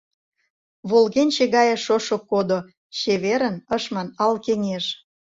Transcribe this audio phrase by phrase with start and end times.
[0.89, 2.59] Волгенче гае шошо кодо,
[2.97, 4.85] «Чеверын» ыш ман ал кеҥеж.